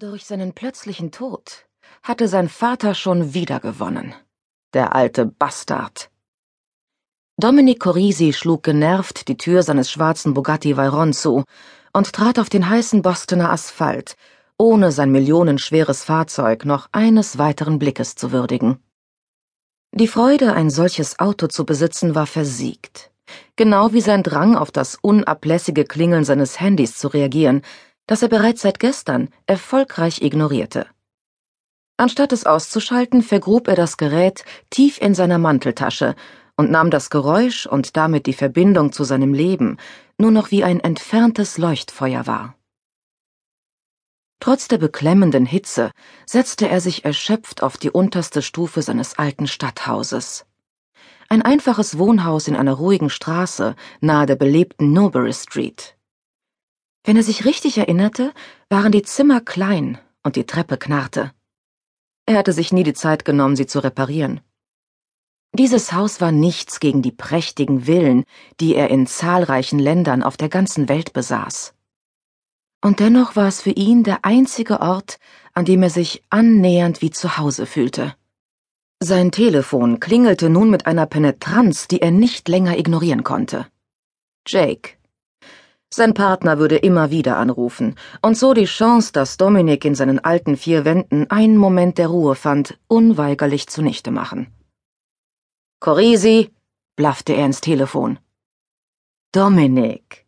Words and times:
Durch 0.00 0.26
seinen 0.26 0.52
plötzlichen 0.52 1.10
Tod 1.10 1.66
hatte 2.04 2.28
sein 2.28 2.48
Vater 2.48 2.94
schon 2.94 3.34
wieder 3.34 3.58
gewonnen. 3.58 4.14
Der 4.72 4.94
alte 4.94 5.26
Bastard. 5.26 6.08
Dominic 7.36 7.80
Corisi 7.80 8.32
schlug 8.32 8.62
genervt 8.62 9.26
die 9.26 9.36
Tür 9.36 9.64
seines 9.64 9.90
schwarzen 9.90 10.34
Bugatti 10.34 10.76
Veyron 10.76 11.12
zu 11.12 11.42
und 11.92 12.12
trat 12.12 12.38
auf 12.38 12.48
den 12.48 12.68
heißen 12.68 13.02
Bostoner 13.02 13.50
Asphalt, 13.50 14.14
ohne 14.56 14.92
sein 14.92 15.10
millionenschweres 15.10 16.04
Fahrzeug 16.04 16.64
noch 16.64 16.88
eines 16.92 17.38
weiteren 17.38 17.80
Blickes 17.80 18.14
zu 18.14 18.30
würdigen. 18.30 18.78
Die 19.92 20.06
Freude, 20.06 20.52
ein 20.52 20.70
solches 20.70 21.18
Auto 21.18 21.48
zu 21.48 21.66
besitzen, 21.66 22.14
war 22.14 22.26
versiegt. 22.28 23.10
Genau 23.56 23.92
wie 23.92 24.00
sein 24.00 24.22
Drang 24.22 24.56
auf 24.56 24.70
das 24.70 24.96
unablässige 25.02 25.84
Klingeln 25.84 26.24
seines 26.24 26.60
Handys 26.60 26.96
zu 26.96 27.08
reagieren, 27.08 27.62
das 28.08 28.22
er 28.22 28.28
bereits 28.28 28.62
seit 28.62 28.80
gestern 28.80 29.28
erfolgreich 29.46 30.22
ignorierte. 30.22 30.86
Anstatt 31.96 32.32
es 32.32 32.46
auszuschalten, 32.46 33.22
vergrub 33.22 33.68
er 33.68 33.76
das 33.76 33.96
Gerät 33.96 34.44
tief 34.70 35.00
in 35.00 35.14
seiner 35.14 35.38
Manteltasche 35.38 36.16
und 36.56 36.70
nahm 36.70 36.90
das 36.90 37.10
Geräusch 37.10 37.66
und 37.66 37.96
damit 37.96 38.26
die 38.26 38.32
Verbindung 38.32 38.92
zu 38.92 39.04
seinem 39.04 39.34
Leben 39.34 39.76
nur 40.16 40.30
noch 40.30 40.50
wie 40.50 40.64
ein 40.64 40.80
entferntes 40.80 41.58
Leuchtfeuer 41.58 42.26
wahr. 42.26 42.56
Trotz 44.40 44.68
der 44.68 44.78
beklemmenden 44.78 45.44
Hitze 45.44 45.90
setzte 46.24 46.68
er 46.68 46.80
sich 46.80 47.04
erschöpft 47.04 47.62
auf 47.62 47.76
die 47.76 47.90
unterste 47.90 48.40
Stufe 48.40 48.80
seines 48.82 49.18
alten 49.18 49.46
Stadthauses. 49.46 50.46
Ein 51.28 51.42
einfaches 51.42 51.98
Wohnhaus 51.98 52.48
in 52.48 52.56
einer 52.56 52.74
ruhigen 52.74 53.10
Straße 53.10 53.76
nahe 54.00 54.26
der 54.26 54.36
belebten 54.36 54.92
Newbury 54.92 55.34
Street. 55.34 55.97
Wenn 57.08 57.16
er 57.16 57.22
sich 57.22 57.46
richtig 57.46 57.78
erinnerte, 57.78 58.34
waren 58.68 58.92
die 58.92 59.00
Zimmer 59.00 59.40
klein 59.40 59.96
und 60.22 60.36
die 60.36 60.44
Treppe 60.44 60.76
knarrte. 60.76 61.32
Er 62.26 62.36
hatte 62.36 62.52
sich 62.52 62.70
nie 62.70 62.82
die 62.82 62.92
Zeit 62.92 63.24
genommen, 63.24 63.56
sie 63.56 63.66
zu 63.66 63.78
reparieren. 63.78 64.42
Dieses 65.54 65.94
Haus 65.94 66.20
war 66.20 66.32
nichts 66.32 66.80
gegen 66.80 67.00
die 67.00 67.10
prächtigen 67.10 67.86
Villen, 67.86 68.24
die 68.60 68.74
er 68.74 68.90
in 68.90 69.06
zahlreichen 69.06 69.78
Ländern 69.78 70.22
auf 70.22 70.36
der 70.36 70.50
ganzen 70.50 70.90
Welt 70.90 71.14
besaß. 71.14 71.72
Und 72.84 73.00
dennoch 73.00 73.36
war 73.36 73.48
es 73.48 73.62
für 73.62 73.70
ihn 73.70 74.04
der 74.04 74.26
einzige 74.26 74.82
Ort, 74.82 75.18
an 75.54 75.64
dem 75.64 75.82
er 75.82 75.88
sich 75.88 76.22
annähernd 76.28 77.00
wie 77.00 77.10
zu 77.10 77.38
Hause 77.38 77.64
fühlte. 77.64 78.16
Sein 79.02 79.32
Telefon 79.32 79.98
klingelte 79.98 80.50
nun 80.50 80.68
mit 80.68 80.84
einer 80.84 81.06
Penetranz, 81.06 81.88
die 81.88 82.02
er 82.02 82.10
nicht 82.10 82.48
länger 82.48 82.76
ignorieren 82.76 83.24
konnte. 83.24 83.66
Jake, 84.46 84.97
sein 85.90 86.14
Partner 86.14 86.58
würde 86.58 86.76
immer 86.76 87.10
wieder 87.10 87.36
anrufen 87.36 87.94
und 88.22 88.36
so 88.36 88.54
die 88.54 88.66
Chance, 88.66 89.12
dass 89.12 89.36
Dominik 89.36 89.84
in 89.84 89.94
seinen 89.94 90.18
alten 90.18 90.56
vier 90.56 90.84
Wänden 90.84 91.30
einen 91.30 91.56
Moment 91.56 91.98
der 91.98 92.08
Ruhe 92.08 92.34
fand, 92.34 92.78
unweigerlich 92.88 93.68
zunichte 93.68 94.10
machen. 94.10 94.52
Corisi, 95.80 96.50
blaffte 96.96 97.32
er 97.32 97.46
ins 97.46 97.60
Telefon. 97.60 98.18
Dominik, 99.32 100.26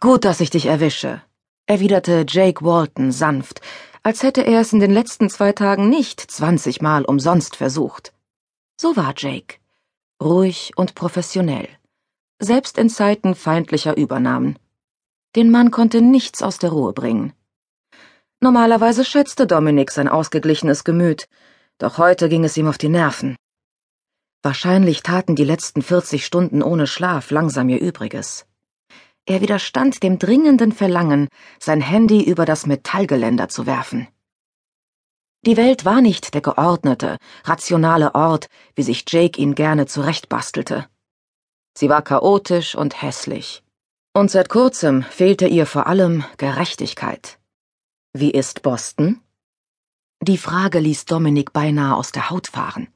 gut, 0.00 0.24
dass 0.24 0.40
ich 0.40 0.50
dich 0.50 0.66
erwische, 0.66 1.22
erwiderte 1.66 2.24
Jake 2.26 2.64
Walton 2.64 3.12
sanft, 3.12 3.60
als 4.02 4.22
hätte 4.22 4.42
er 4.42 4.60
es 4.60 4.72
in 4.72 4.80
den 4.80 4.92
letzten 4.92 5.28
zwei 5.30 5.52
Tagen 5.52 5.88
nicht 5.88 6.20
zwanzigmal 6.20 7.04
umsonst 7.04 7.56
versucht. 7.56 8.12
So 8.80 8.96
war 8.96 9.14
Jake. 9.16 9.56
Ruhig 10.22 10.72
und 10.76 10.94
professionell. 10.94 11.68
Selbst 12.38 12.78
in 12.78 12.88
Zeiten 12.88 13.34
feindlicher 13.34 13.96
Übernahmen. 13.96 14.58
Den 15.36 15.50
Mann 15.50 15.70
konnte 15.70 16.00
nichts 16.00 16.42
aus 16.42 16.58
der 16.58 16.70
Ruhe 16.70 16.94
bringen. 16.94 17.34
Normalerweise 18.40 19.04
schätzte 19.04 19.46
Dominik 19.46 19.90
sein 19.90 20.08
ausgeglichenes 20.08 20.82
Gemüt, 20.82 21.28
doch 21.76 21.98
heute 21.98 22.30
ging 22.30 22.42
es 22.42 22.56
ihm 22.56 22.68
auf 22.68 22.78
die 22.78 22.88
Nerven. 22.88 23.36
Wahrscheinlich 24.42 25.02
taten 25.02 25.36
die 25.36 25.44
letzten 25.44 25.82
40 25.82 26.24
Stunden 26.24 26.62
ohne 26.62 26.86
Schlaf 26.86 27.30
langsam 27.30 27.68
ihr 27.68 27.80
Übriges. 27.80 28.46
Er 29.26 29.42
widerstand 29.42 30.02
dem 30.02 30.18
dringenden 30.18 30.72
Verlangen, 30.72 31.28
sein 31.58 31.82
Handy 31.82 32.22
über 32.22 32.46
das 32.46 32.64
Metallgeländer 32.64 33.50
zu 33.50 33.66
werfen. 33.66 34.08
Die 35.44 35.58
Welt 35.58 35.84
war 35.84 36.00
nicht 36.00 36.32
der 36.32 36.40
geordnete, 36.40 37.18
rationale 37.44 38.14
Ort, 38.14 38.46
wie 38.74 38.84
sich 38.84 39.04
Jake 39.06 39.38
ihn 39.38 39.54
gerne 39.54 39.84
zurechtbastelte. 39.84 40.88
Sie 41.76 41.90
war 41.90 42.00
chaotisch 42.00 42.74
und 42.74 43.02
hässlich. 43.02 43.65
Und 44.16 44.30
seit 44.30 44.48
kurzem 44.48 45.02
fehlte 45.02 45.46
ihr 45.46 45.66
vor 45.66 45.86
allem 45.86 46.24
Gerechtigkeit. 46.38 47.38
Wie 48.14 48.30
ist 48.30 48.62
Boston? 48.62 49.20
Die 50.22 50.38
Frage 50.38 50.78
ließ 50.78 51.04
Dominik 51.04 51.52
beinahe 51.52 51.94
aus 51.94 52.12
der 52.12 52.30
Haut 52.30 52.46
fahren. 52.46 52.88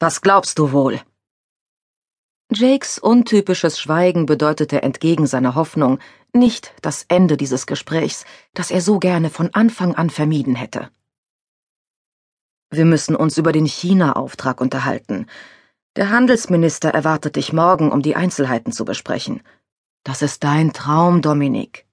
Was 0.00 0.20
glaubst 0.20 0.58
du 0.58 0.72
wohl? 0.72 1.00
Jakes 2.50 2.98
untypisches 2.98 3.78
Schweigen 3.78 4.26
bedeutete 4.26 4.82
entgegen 4.82 5.28
seiner 5.28 5.54
Hoffnung 5.54 6.00
nicht 6.32 6.74
das 6.82 7.04
Ende 7.06 7.36
dieses 7.36 7.68
Gesprächs, 7.68 8.24
das 8.52 8.72
er 8.72 8.80
so 8.80 8.98
gerne 8.98 9.30
von 9.30 9.54
Anfang 9.54 9.94
an 9.94 10.10
vermieden 10.10 10.56
hätte. 10.56 10.90
Wir 12.70 12.84
müssen 12.84 13.14
uns 13.14 13.38
über 13.38 13.52
den 13.52 13.66
China-Auftrag 13.66 14.60
unterhalten. 14.60 15.28
Der 15.94 16.10
Handelsminister 16.10 16.90
erwartet 16.90 17.36
dich 17.36 17.52
morgen, 17.52 17.92
um 17.92 18.02
die 18.02 18.16
Einzelheiten 18.16 18.72
zu 18.72 18.84
besprechen. 18.84 19.40
Das 20.04 20.22
ist 20.22 20.44
dein 20.44 20.72
Traum, 20.72 21.22
Dominik. 21.22 21.86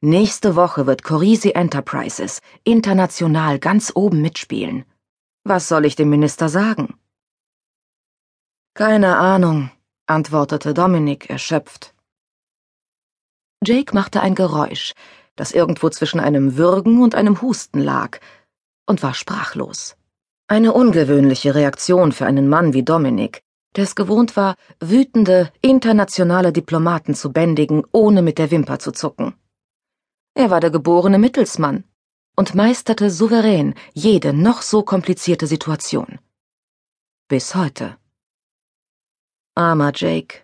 Nächste 0.00 0.54
Woche 0.54 0.86
wird 0.86 1.02
Corisi 1.02 1.52
Enterprises 1.52 2.40
international 2.62 3.58
ganz 3.58 3.92
oben 3.94 4.20
mitspielen. 4.20 4.84
Was 5.44 5.68
soll 5.68 5.86
ich 5.86 5.96
dem 5.96 6.10
Minister 6.10 6.48
sagen? 6.48 6.94
Keine 8.74 9.16
Ahnung, 9.16 9.70
antwortete 10.06 10.74
Dominik 10.74 11.30
erschöpft. 11.30 11.94
Jake 13.64 13.94
machte 13.94 14.20
ein 14.20 14.34
Geräusch, 14.34 14.94
das 15.36 15.52
irgendwo 15.52 15.88
zwischen 15.88 16.20
einem 16.20 16.56
Würgen 16.56 17.02
und 17.02 17.14
einem 17.14 17.40
Husten 17.40 17.80
lag, 17.80 18.18
und 18.86 19.02
war 19.02 19.14
sprachlos. 19.14 19.96
Eine 20.48 20.72
ungewöhnliche 20.72 21.54
Reaktion 21.54 22.12
für 22.12 22.26
einen 22.26 22.48
Mann 22.48 22.74
wie 22.74 22.82
Dominik, 22.82 23.42
der 23.76 23.84
es 23.84 23.94
gewohnt 23.94 24.36
war, 24.36 24.56
wütende, 24.80 25.52
internationale 25.60 26.52
Diplomaten 26.52 27.14
zu 27.14 27.32
bändigen, 27.32 27.84
ohne 27.92 28.22
mit 28.22 28.38
der 28.38 28.50
Wimper 28.50 28.78
zu 28.78 28.92
zucken. 28.92 29.34
Er 30.34 30.50
war 30.50 30.60
der 30.60 30.70
geborene 30.70 31.18
Mittelsmann 31.18 31.84
und 32.36 32.54
meisterte 32.54 33.10
souverän 33.10 33.74
jede 33.92 34.32
noch 34.32 34.62
so 34.62 34.82
komplizierte 34.82 35.46
Situation. 35.46 36.18
Bis 37.28 37.54
heute. 37.54 37.96
Armer 39.54 39.92
Jake. 39.94 40.42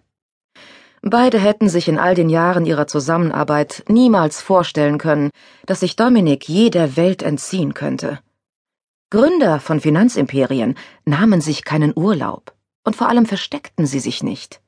Beide 1.02 1.38
hätten 1.38 1.68
sich 1.68 1.88
in 1.88 1.98
all 1.98 2.14
den 2.14 2.28
Jahren 2.28 2.66
ihrer 2.66 2.86
Zusammenarbeit 2.86 3.84
niemals 3.88 4.41
vorstellen 4.41 4.98
können, 4.98 5.30
dass 5.66 5.80
sich 5.80 5.97
Dominik 5.97 6.48
je 6.48 6.70
der 6.70 6.97
Welt 6.97 7.22
entziehen 7.22 7.74
könnte. 7.74 8.20
Gründer 9.10 9.58
von 9.58 9.80
Finanzimperien 9.80 10.76
nahmen 11.04 11.41
sich 11.41 11.64
keinen 11.64 11.92
Urlaub 11.97 12.54
und 12.91 12.97
vor 12.97 13.09
allem 13.09 13.25
versteckten 13.25 13.87
sie 13.87 14.01
sich 14.01 14.25
nicht. 14.25 14.61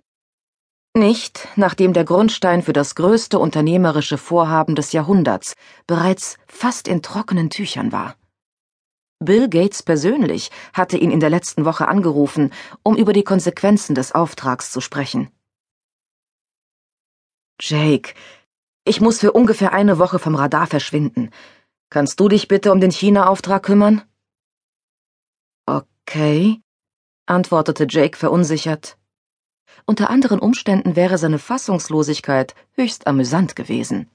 Nicht, 0.94 1.48
nachdem 1.56 1.92
der 1.92 2.04
Grundstein 2.04 2.62
für 2.62 2.72
das 2.72 2.94
größte 2.94 3.36
unternehmerische 3.36 4.16
Vorhaben 4.16 4.76
des 4.76 4.92
Jahrhunderts 4.92 5.56
bereits 5.88 6.36
fast 6.46 6.86
in 6.86 7.02
trockenen 7.02 7.50
Tüchern 7.50 7.90
war. 7.90 8.14
Bill 9.18 9.48
Gates 9.48 9.82
persönlich 9.82 10.52
hatte 10.72 10.98
ihn 10.98 11.10
in 11.10 11.18
der 11.18 11.30
letzten 11.30 11.64
Woche 11.64 11.88
angerufen, 11.88 12.52
um 12.84 12.96
über 12.96 13.12
die 13.12 13.24
Konsequenzen 13.24 13.96
des 13.96 14.12
Auftrags 14.12 14.70
zu 14.70 14.80
sprechen. 14.80 15.28
Jake, 17.60 18.14
ich 18.84 19.00
muss 19.00 19.18
für 19.18 19.32
ungefähr 19.32 19.72
eine 19.72 19.98
Woche 19.98 20.20
vom 20.20 20.36
Radar 20.36 20.68
verschwinden. 20.68 21.30
Kannst 21.90 22.20
du 22.20 22.28
dich 22.28 22.46
bitte 22.46 22.70
um 22.70 22.80
den 22.80 22.92
China-Auftrag 22.92 23.64
kümmern? 23.64 24.02
Okay, 25.66 26.62
antwortete 27.26 27.86
Jake 27.88 28.16
verunsichert. 28.16 28.96
Unter 29.86 30.10
anderen 30.10 30.38
Umständen 30.38 30.96
wäre 30.96 31.18
seine 31.18 31.38
Fassungslosigkeit 31.38 32.54
höchst 32.72 33.06
amüsant 33.06 33.56
gewesen. 33.56 34.10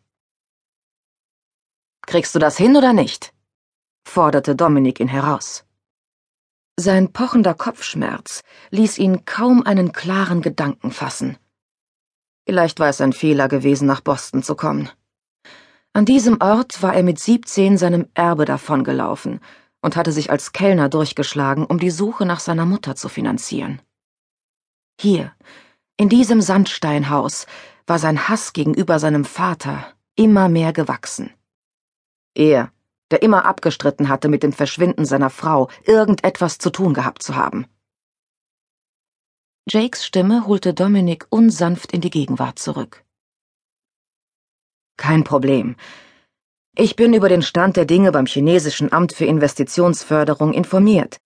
Kriegst 2.06 2.33
du 2.36 2.39
das 2.39 2.57
hin 2.57 2.75
oder 2.77 2.94
nicht? 2.94 3.33
forderte 4.07 4.56
Dominik 4.56 5.01
ihn 5.01 5.09
heraus. 5.09 5.65
Sein 6.77 7.12
pochender 7.12 7.54
Kopfschmerz 7.54 8.44
ließ 8.69 9.00
ihn 9.00 9.25
kaum 9.25 9.63
einen 9.63 9.92
klaren 9.92 10.42
Gedanken 10.42 10.92
fassen. 10.92 11.38
Vielleicht 12.45 12.80
war 12.80 12.88
es 12.88 13.01
ein 13.01 13.12
Fehler 13.12 13.50
gewesen, 13.50 13.88
nach 13.88 14.00
Boston 14.00 14.44
zu 14.44 14.56
kommen. 14.56 14.89
An 15.92 16.06
diesem 16.06 16.39
Ort 16.39 16.81
war 16.81 16.95
er 16.95 17.03
mit 17.03 17.19
siebzehn 17.19 17.77
seinem 17.77 18.07
Erbe 18.13 18.45
davongelaufen 18.45 19.42
und 19.88 19.95
hatte 19.95 20.12
sich 20.12 20.30
als 20.30 20.51
Kellner 20.51 20.89
durchgeschlagen, 20.89 21.66
um 21.66 21.80
die 21.80 21.92
Suche 21.92 22.25
nach 22.25 22.42
seiner 22.42 22.66
Mutter 22.66 22.98
zu 22.98 23.07
finanzieren. 23.07 23.81
Hier, 25.00 25.31
in 25.95 26.10
diesem 26.10 26.42
Sandsteinhaus, 26.42 27.45
war 27.86 27.98
sein 27.98 28.28
Hass 28.28 28.51
gegenüber 28.51 29.00
seinem 29.00 29.24
Vater 29.24 29.94
immer 30.16 30.50
mehr 30.50 30.74
gewachsen. 30.74 31.34
Er, 32.36 32.69
der 33.12 33.22
immer 33.22 33.45
abgestritten 33.45 34.10
hatte, 34.10 34.28
mit 34.28 34.44
dem 34.44 34.51
Verschwinden 34.51 35.06
seiner 35.06 35.30
Frau 35.30 35.69
irgendetwas 35.86 36.57
zu 36.57 36.69
tun 36.69 36.94
gehabt 36.94 37.24
zu 37.24 37.38
haben. 37.38 37.66
Jakes 39.69 40.06
Stimme 40.06 40.48
holte 40.48 40.74
Dominik 40.74 41.28
unsanft 41.30 41.94
in 41.94 42.01
die 42.01 42.10
Gegenwart 42.10 42.60
zurück. 42.60 43.06
Kein 44.98 45.24
Problem. 45.24 45.78
Ich 46.79 46.95
bin 46.95 47.15
über 47.15 47.27
den 47.27 47.41
Stand 47.41 47.75
der 47.75 47.85
Dinge 47.85 48.12
beim 48.12 48.27
chinesischen 48.27 48.94
Amt 48.94 49.12
für 49.12 49.25
Investitionsförderung 49.25 50.53
informiert. 50.53 51.18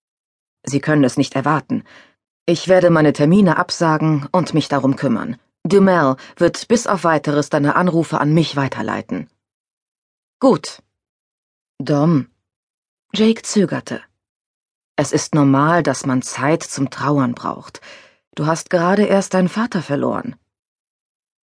Sie 0.63 0.79
können 0.79 1.03
es 1.03 1.17
nicht 1.17 1.35
erwarten. 1.35 1.83
Ich 2.45 2.69
werde 2.69 2.89
meine 2.89 3.11
Termine 3.11 3.57
absagen 3.57 4.29
und 4.31 4.53
mich 4.53 4.69
darum 4.69 4.95
kümmern. 4.95 5.37
Dumel 5.63 6.15
wird 6.37 6.69
bis 6.69 6.87
auf 6.87 7.03
weiteres 7.03 7.49
deine 7.49 7.75
Anrufe 7.75 8.21
an 8.21 8.33
mich 8.33 8.55
weiterleiten. 8.55 9.29
Gut. 10.39 10.81
Dom. 11.79 12.27
Jake 13.13 13.41
zögerte. 13.41 14.01
Es 14.95 15.11
ist 15.11 15.35
normal, 15.35 15.83
dass 15.83 16.05
man 16.05 16.21
Zeit 16.21 16.63
zum 16.63 16.89
Trauern 16.89 17.35
braucht. 17.35 17.81
Du 18.35 18.45
hast 18.45 18.69
gerade 18.69 19.03
erst 19.03 19.33
deinen 19.33 19.49
Vater 19.49 19.81
verloren. 19.81 20.37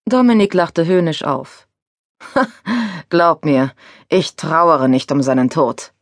Dominik 0.06 0.55
lachte 0.55 0.87
höhnisch 0.87 1.23
auf. 1.23 1.69
Glaub 3.08 3.44
mir, 3.44 3.72
ich 4.08 4.37
trauere 4.37 4.88
nicht 4.88 5.11
um 5.12 5.22
seinen 5.22 5.50
Tod. 5.50 5.93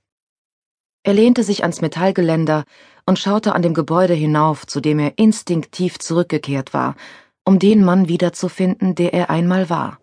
Er 1.03 1.15
lehnte 1.15 1.43
sich 1.43 1.62
ans 1.62 1.81
Metallgeländer 1.81 2.65
und 3.06 3.19
schaute 3.19 3.55
an 3.55 3.62
dem 3.62 3.75
Gebäude 3.75 4.15
hinauf, 4.15 4.67
zu 4.67 4.81
dem 4.81 4.99
er 4.99 5.17
instinktiv 5.17 5.99
zurückgekehrt 5.99 6.75
war, 6.75 6.97
um 7.44 7.59
den 7.59 7.85
Mann 7.85 8.09
wiederzufinden, 8.09 8.94
der 8.94 9.15
er 9.15 9.31
einmal 9.31 9.70
war. 9.70 9.99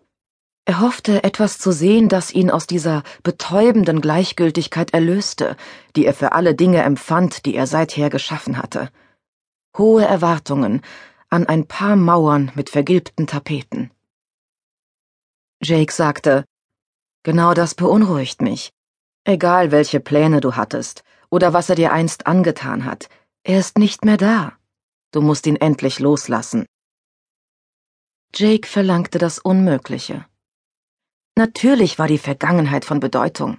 Er 0.68 0.80
hoffte, 0.80 1.22
etwas 1.22 1.58
zu 1.58 1.70
sehen, 1.70 2.08
das 2.08 2.32
ihn 2.32 2.50
aus 2.50 2.66
dieser 2.66 3.04
betäubenden 3.22 4.00
Gleichgültigkeit 4.00 4.92
erlöste, 4.92 5.56
die 5.94 6.06
er 6.06 6.14
für 6.14 6.32
alle 6.32 6.56
Dinge 6.56 6.82
empfand, 6.82 7.46
die 7.46 7.54
er 7.54 7.68
seither 7.68 8.10
geschaffen 8.10 8.58
hatte. 8.58 8.90
Hohe 9.78 10.04
Erwartungen 10.04 10.80
an 11.30 11.46
ein 11.46 11.68
paar 11.68 11.94
Mauern 11.94 12.50
mit 12.56 12.70
vergilbten 12.70 13.28
Tapeten. 13.28 13.92
Jake 15.62 15.92
sagte, 15.92 16.44
Genau 17.22 17.54
das 17.54 17.74
beunruhigt 17.74 18.40
mich. 18.40 18.72
Egal 19.24 19.72
welche 19.72 20.00
Pläne 20.00 20.40
du 20.40 20.54
hattest 20.54 21.02
oder 21.30 21.52
was 21.52 21.68
er 21.68 21.74
dir 21.74 21.92
einst 21.92 22.26
angetan 22.26 22.84
hat, 22.84 23.08
er 23.42 23.58
ist 23.58 23.78
nicht 23.78 24.04
mehr 24.04 24.16
da. 24.16 24.52
Du 25.10 25.20
musst 25.20 25.46
ihn 25.46 25.56
endlich 25.56 25.98
loslassen. 25.98 26.66
Jake 28.34 28.68
verlangte 28.68 29.18
das 29.18 29.38
Unmögliche. 29.38 30.26
Natürlich 31.36 31.98
war 31.98 32.06
die 32.06 32.18
Vergangenheit 32.18 32.84
von 32.84 33.00
Bedeutung. 33.00 33.58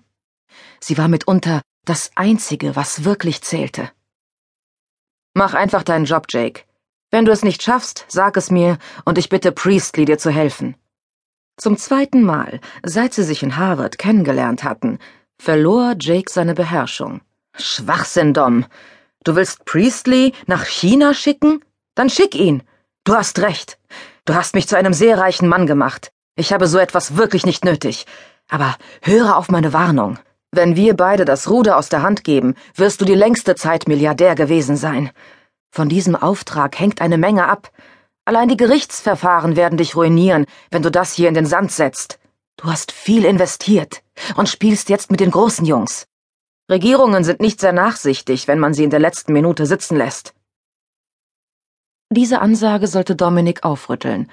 Sie 0.80 0.98
war 0.98 1.08
mitunter 1.08 1.62
das 1.84 2.12
Einzige, 2.16 2.76
was 2.76 3.04
wirklich 3.04 3.42
zählte. 3.42 3.92
Mach 5.34 5.54
einfach 5.54 5.84
deinen 5.84 6.06
Job, 6.06 6.28
Jake. 6.30 6.64
Wenn 7.12 7.26
du 7.26 7.32
es 7.32 7.44
nicht 7.44 7.64
schaffst, 7.64 8.06
sag 8.08 8.38
es 8.38 8.52
mir 8.52 8.78
und 9.06 9.18
ich 9.18 9.30
bitte 9.30 9.52
Priestley 9.52 10.06
dir 10.06 10.18
zu 10.18 10.32
helfen. 10.32 10.76
Zum 11.60 11.76
zweiten 11.76 12.22
Mal, 12.22 12.60
seit 12.84 13.16
sie 13.16 13.24
sich 13.24 13.42
in 13.42 13.58
Harvard 13.58 13.98
kennengelernt 13.98 14.64
hatten, 14.64 15.00
verlor 15.40 15.96
Jake 16.00 16.32
seine 16.32 16.54
Beherrschung. 16.54 17.22
Schwachsinn, 17.56 18.36
Dom. 18.36 18.66
Du 19.24 19.36
willst 19.36 19.66
Priestley 19.66 20.34
nach 20.46 20.66
China 20.66 21.16
schicken? 21.16 21.66
Dann 21.96 22.12
schick 22.12 22.36
ihn. 22.36 22.62
Du 23.06 23.16
hast 23.16 23.40
recht. 23.40 23.80
Du 24.26 24.36
hast 24.36 24.54
mich 24.54 24.68
zu 24.68 24.78
einem 24.78 24.94
sehr 24.94 25.18
reichen 25.18 25.48
Mann 25.48 25.66
gemacht. 25.66 26.12
Ich 26.36 26.54
habe 26.54 26.68
so 26.68 26.78
etwas 26.78 27.18
wirklich 27.18 27.44
nicht 27.44 27.66
nötig. 27.66 28.06
Aber 28.50 28.76
höre 29.02 29.36
auf 29.36 29.50
meine 29.50 29.74
Warnung. 29.74 30.20
Wenn 30.52 30.76
wir 30.76 30.96
beide 30.96 31.26
das 31.26 31.50
Ruder 31.50 31.78
aus 31.78 31.90
der 31.90 32.04
Hand 32.04 32.24
geben, 32.24 32.54
wirst 32.76 33.02
du 33.02 33.06
die 33.06 33.16
längste 33.16 33.56
Zeit 33.56 33.88
Milliardär 33.88 34.36
gewesen 34.36 34.78
sein. 34.78 35.10
Von 35.72 35.90
diesem 35.90 36.16
Auftrag 36.16 36.80
hängt 36.80 37.02
eine 37.02 37.18
Menge 37.18 37.48
ab. 37.48 37.72
Allein 38.28 38.50
die 38.50 38.58
Gerichtsverfahren 38.58 39.56
werden 39.56 39.78
dich 39.78 39.96
ruinieren, 39.96 40.48
wenn 40.70 40.82
du 40.82 40.92
das 40.92 41.14
hier 41.14 41.30
in 41.30 41.34
den 41.34 41.46
Sand 41.46 41.72
setzt. 41.72 42.20
Du 42.58 42.66
hast 42.66 42.92
viel 42.92 43.24
investiert 43.24 44.04
und 44.36 44.50
spielst 44.50 44.90
jetzt 44.90 45.10
mit 45.10 45.22
den 45.22 45.32
großen 45.32 45.66
Jungs. 45.66 46.08
Regierungen 46.70 47.24
sind 47.24 47.40
nicht 47.40 47.62
sehr 47.62 47.72
nachsichtig, 47.72 48.50
wenn 48.50 48.60
man 48.60 48.74
sie 48.74 48.84
in 48.84 48.90
der 48.90 49.00
letzten 49.00 49.32
Minute 49.32 49.66
sitzen 49.66 49.96
lässt. 49.96 50.34
Diese 52.10 52.42
Ansage 52.42 52.88
sollte 52.88 53.16
Dominik 53.16 53.64
aufrütteln, 53.64 54.30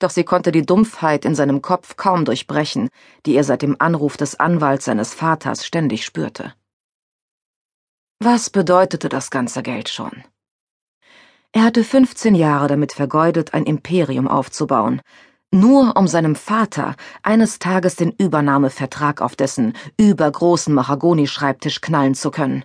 doch 0.00 0.10
sie 0.10 0.24
konnte 0.24 0.50
die 0.50 0.66
Dumpfheit 0.66 1.24
in 1.24 1.36
seinem 1.36 1.62
Kopf 1.62 1.94
kaum 1.94 2.24
durchbrechen, 2.24 2.88
die 3.24 3.36
er 3.36 3.44
seit 3.44 3.62
dem 3.62 3.76
Anruf 3.78 4.16
des 4.16 4.40
Anwalts 4.40 4.86
seines 4.86 5.14
Vaters 5.14 5.64
ständig 5.64 6.04
spürte. 6.04 6.54
Was 8.18 8.50
bedeutete 8.50 9.08
das 9.08 9.30
ganze 9.30 9.62
Geld 9.62 9.90
schon? 9.90 10.24
Er 11.54 11.64
hatte 11.64 11.84
15 11.84 12.34
Jahre 12.34 12.66
damit 12.66 12.92
vergeudet, 12.92 13.52
ein 13.52 13.64
Imperium 13.64 14.26
aufzubauen, 14.26 15.02
nur 15.50 15.96
um 15.96 16.08
seinem 16.08 16.34
Vater 16.34 16.96
eines 17.22 17.58
Tages 17.58 17.94
den 17.94 18.10
Übernahmevertrag 18.10 19.20
auf 19.20 19.36
dessen 19.36 19.74
übergroßen 19.98 20.72
Mahagonischreibtisch 20.72 21.82
knallen 21.82 22.14
zu 22.14 22.30
können. 22.30 22.64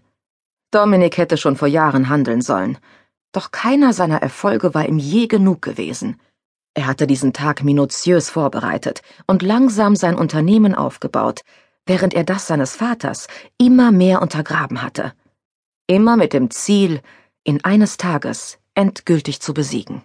Dominik 0.71 1.17
hätte 1.17 1.35
schon 1.35 1.57
vor 1.57 1.67
Jahren 1.67 2.07
handeln 2.07 2.41
sollen. 2.41 2.77
Doch 3.33 3.51
keiner 3.51 3.91
seiner 3.91 4.21
Erfolge 4.21 4.73
war 4.73 4.87
ihm 4.87 4.97
je 4.97 5.27
genug 5.27 5.61
gewesen. 5.61 6.19
Er 6.73 6.87
hatte 6.87 7.07
diesen 7.07 7.33
Tag 7.33 7.65
minutiös 7.65 8.29
vorbereitet 8.29 9.01
und 9.27 9.41
langsam 9.41 9.97
sein 9.97 10.15
Unternehmen 10.15 10.73
aufgebaut, 10.73 11.41
während 11.85 12.13
er 12.13 12.23
das 12.23 12.47
seines 12.47 12.77
Vaters 12.77 13.27
immer 13.57 13.91
mehr 13.91 14.21
untergraben 14.21 14.81
hatte. 14.81 15.11
Immer 15.87 16.15
mit 16.15 16.31
dem 16.31 16.51
Ziel, 16.51 17.01
ihn 17.43 17.59
eines 17.63 17.97
Tages 17.97 18.59
endgültig 18.77 19.41
zu 19.41 19.53
besiegen. 19.53 20.03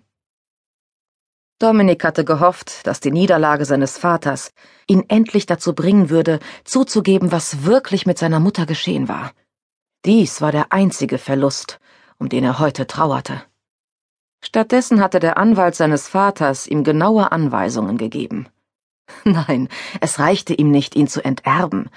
Dominik 1.58 2.02
hatte 2.02 2.24
gehofft, 2.24 2.86
dass 2.88 2.98
die 2.98 3.12
Niederlage 3.12 3.64
seines 3.64 3.96
Vaters 3.96 4.52
ihn 4.88 5.04
endlich 5.08 5.46
dazu 5.46 5.74
bringen 5.74 6.10
würde, 6.10 6.40
zuzugeben, 6.64 7.30
was 7.30 7.64
wirklich 7.64 8.04
mit 8.04 8.18
seiner 8.18 8.40
Mutter 8.40 8.66
geschehen 8.66 9.06
war. 9.08 9.30
Dies 10.04 10.40
war 10.40 10.50
der 10.50 10.72
einzige 10.72 11.18
Verlust, 11.18 11.78
um 12.18 12.28
den 12.28 12.42
er 12.42 12.58
heute 12.58 12.88
trauerte. 12.88 13.44
Stattdessen 14.44 15.00
hatte 15.00 15.20
der 15.20 15.36
Anwalt 15.36 15.76
seines 15.76 16.08
Vaters 16.08 16.66
ihm 16.66 16.82
genaue 16.82 17.30
Anweisungen 17.30 17.96
gegeben. 17.96 18.48
Nein, 19.24 19.68
es 20.00 20.18
reichte 20.18 20.54
ihm 20.54 20.72
nicht, 20.72 20.96
ihn 20.96 21.06
zu 21.06 21.24
enterben. 21.24 21.90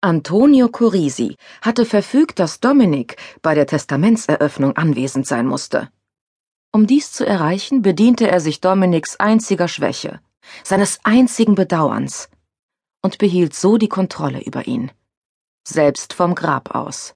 Antonio 0.00 0.68
Corisi 0.68 1.36
hatte 1.60 1.84
verfügt, 1.84 2.38
dass 2.38 2.60
Dominik 2.60 3.16
bei 3.42 3.54
der 3.54 3.66
Testamentseröffnung 3.66 4.76
anwesend 4.76 5.26
sein 5.26 5.46
musste. 5.46 5.90
Um 6.72 6.86
dies 6.86 7.12
zu 7.12 7.26
erreichen, 7.26 7.82
bediente 7.82 8.30
er 8.30 8.40
sich 8.40 8.60
Dominiks 8.60 9.16
einziger 9.16 9.68
Schwäche, 9.68 10.20
seines 10.64 11.00
einzigen 11.04 11.54
Bedauerns, 11.54 12.30
und 13.02 13.18
behielt 13.18 13.54
so 13.54 13.76
die 13.76 13.88
Kontrolle 13.88 14.42
über 14.42 14.66
ihn, 14.66 14.90
selbst 15.68 16.14
vom 16.14 16.34
Grab 16.34 16.74
aus. 16.74 17.14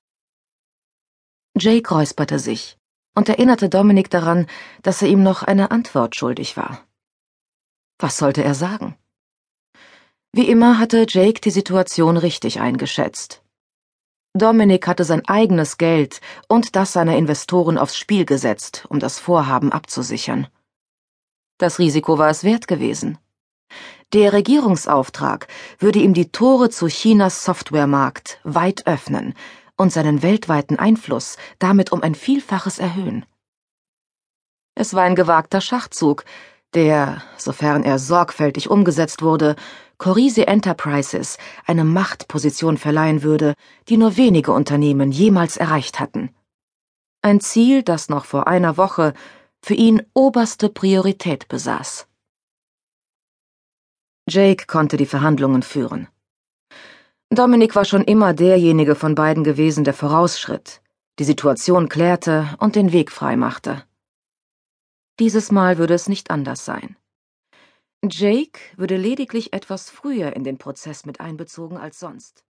Jake 1.59 1.89
räusperte 1.89 2.39
sich 2.39 2.77
und 3.15 3.31
erinnerte 3.31 3.71
Dominik 3.71 4.11
daran, 4.11 4.47
dass 4.83 5.01
er 5.01 5.09
ihm 5.09 5.23
noch 5.23 5.43
eine 5.43 5.71
Antwort 5.71 6.15
schuldig 6.17 6.59
war. 6.59 6.87
Was 7.99 8.19
sollte 8.19 8.45
er 8.45 8.55
sagen? 8.55 8.95
Wie 10.33 10.51
immer 10.51 10.79
hatte 10.79 11.07
Jake 11.09 11.41
die 11.41 11.51
Situation 11.51 12.19
richtig 12.19 12.61
eingeschätzt. 12.61 13.43
Dominik 14.39 14.87
hatte 14.87 15.05
sein 15.05 15.27
eigenes 15.27 15.79
Geld 15.79 16.21
und 16.49 16.77
das 16.77 16.93
seiner 16.93 17.17
Investoren 17.17 17.79
aufs 17.79 17.97
Spiel 17.97 18.25
gesetzt, 18.25 18.87
um 18.89 18.99
das 18.99 19.19
Vorhaben 19.19 19.73
abzusichern. 19.73 20.47
Das 21.59 21.79
Risiko 21.79 22.19
war 22.19 22.31
es 22.31 22.45
wert 22.45 22.69
gewesen. 22.69 23.19
Der 24.13 24.33
Regierungsauftrag 24.33 25.49
würde 25.79 25.99
ihm 25.99 26.15
die 26.15 26.31
Tore 26.31 26.71
zu 26.71 26.87
Chinas 26.87 27.45
Softwaremarkt 27.45 28.41
weit 28.45 28.87
öffnen, 28.87 29.35
und 29.77 29.93
seinen 29.93 30.23
weltweiten 30.23 30.79
Einfluss 30.79 31.37
damit 31.59 31.93
um 31.93 32.03
ein 32.03 32.15
Vielfaches 32.15 32.79
erhöhen. 32.79 33.25
Es 34.75 34.95
war 34.95 35.03
ein 35.05 35.15
gewagter 35.15 35.61
Schachzug, 35.61 36.25
der, 36.77 37.23
sofern 37.39 37.83
er 37.83 37.99
sorgfältig 37.99 38.69
umgesetzt 38.71 39.23
wurde, 39.23 39.57
Corisi 39.99 40.43
Enterprises 40.43 41.39
eine 41.65 41.85
Machtposition 41.85 42.77
verleihen 42.77 43.23
würde, 43.23 43.55
die 43.89 43.97
nur 43.97 44.19
wenige 44.19 44.53
Unternehmen 44.53 45.11
jemals 45.11 45.57
erreicht 45.57 45.99
hatten. 45.99 46.35
Ein 47.23 47.41
Ziel, 47.41 47.83
das 47.83 48.11
noch 48.11 48.27
vor 48.27 48.47
einer 48.47 48.77
Woche 48.77 49.15
für 49.63 49.75
ihn 49.75 50.03
oberste 50.13 50.69
Priorität 50.69 51.49
besaß. 51.49 52.07
Jake 54.29 54.67
konnte 54.67 54.99
die 54.99 55.07
Verhandlungen 55.07 55.63
führen. 55.63 56.09
Dominik 57.31 57.75
war 57.75 57.87
schon 57.87 58.05
immer 58.05 58.35
derjenige 58.35 58.95
von 58.95 59.15
beiden 59.15 59.45
gewesen, 59.45 59.83
der 59.83 59.95
vorausschritt, 59.95 60.83
die 61.19 61.25
Situation 61.25 61.89
klärte 61.89 62.49
und 62.59 62.77
den 62.77 62.93
Weg 62.93 63.11
freimachte. 63.11 63.83
Dieses 65.19 65.51
Mal 65.51 65.79
würde 65.79 65.95
es 65.95 66.09
nicht 66.09 66.31
anders 66.31 66.65
sein. 66.65 66.97
Jake 68.05 68.61
würde 68.77 68.97
lediglich 68.97 69.53
etwas 69.53 69.91
früher 69.91 70.37
in 70.37 70.45
den 70.45 70.59
Prozess 70.59 71.07
mit 71.07 71.21
einbezogen 71.21 71.77
als 71.77 71.99
sonst. 71.99 72.46